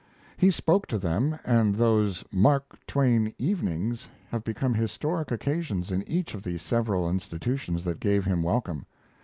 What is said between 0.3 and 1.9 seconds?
He spoke to them, and